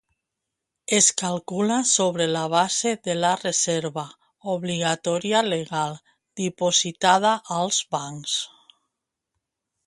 [0.99, 4.05] Es calcula sobre la base de la reserva
[4.55, 5.95] obligatòria legal
[6.43, 8.41] dipositada als bancs.